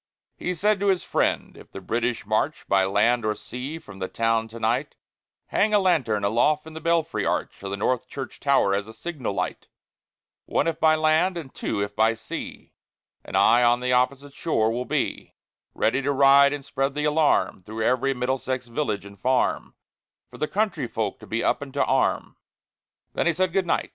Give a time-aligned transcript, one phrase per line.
[0.35, 4.07] He said to his friend, "If the British march By land or sea from the
[4.07, 4.95] town to night,
[5.49, 8.95] Hang a lantern aloft in the belfry arch Of the North Church tower as a
[8.95, 9.67] signal light,
[10.47, 12.73] One, if by land, and two, if by sea;
[13.23, 15.35] And I on the opposite shore will be,
[15.75, 19.75] Ready to ride and spread the alarm Through every Middlesex village and farm,
[20.31, 22.37] For the country folk to be up and to arm."
[23.13, 23.89] Then he said, "Good night!"